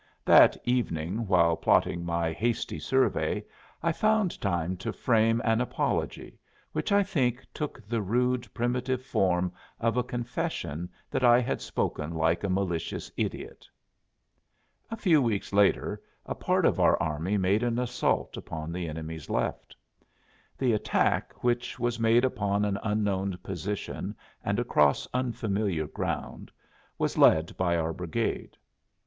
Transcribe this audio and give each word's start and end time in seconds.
That 0.25 0.57
evening, 0.63 1.27
while 1.27 1.55
platting 1.55 2.03
my 2.03 2.33
hasty 2.33 2.79
survey, 2.79 3.45
I 3.83 3.91
found 3.91 4.41
time 4.41 4.75
to 4.77 4.91
frame 4.91 5.43
an 5.45 5.61
apology, 5.61 6.39
which 6.71 6.91
I 6.91 7.03
think 7.03 7.45
took 7.53 7.87
the 7.87 8.01
rude, 8.01 8.51
primitive 8.51 9.03
form 9.03 9.53
of 9.79 9.97
a 9.97 10.01
confession 10.03 10.89
that 11.11 11.23
I 11.23 11.39
had 11.39 11.61
spoken 11.61 12.15
like 12.15 12.43
a 12.43 12.49
malicious 12.49 13.11
idiot. 13.15 13.67
A 14.89 14.97
few 14.97 15.21
weeks 15.21 15.53
later 15.53 16.01
a 16.25 16.33
part 16.33 16.65
of 16.65 16.79
our 16.79 16.99
army 16.99 17.37
made 17.37 17.61
an 17.61 17.77
assault 17.77 18.37
upon 18.37 18.71
the 18.73 18.87
enemy's 18.89 19.29
left. 19.29 19.75
The 20.57 20.73
attack, 20.73 21.31
which 21.43 21.77
was 21.79 21.99
made 21.99 22.25
upon 22.25 22.65
an 22.65 22.79
unknown 22.81 23.37
position 23.43 24.15
and 24.43 24.57
across 24.59 25.07
unfamiliar 25.13 25.85
ground, 25.85 26.49
was 26.97 27.19
led 27.19 27.55
by 27.55 27.75
our 27.77 27.93
brigade. 27.93 28.57